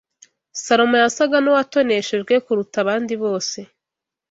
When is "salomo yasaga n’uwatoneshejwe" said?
0.63-2.33